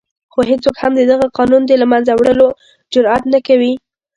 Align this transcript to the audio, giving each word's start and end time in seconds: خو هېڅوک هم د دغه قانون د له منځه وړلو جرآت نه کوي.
خو 0.33 0.39
هېڅوک 0.49 0.75
هم 0.83 0.91
د 0.95 1.01
دغه 1.11 1.27
قانون 1.37 1.61
د 1.65 1.71
له 1.81 1.85
منځه 1.91 2.11
وړلو 2.15 2.47
جرآت 2.93 3.23
نه 3.33 3.39
کوي. 3.47 3.73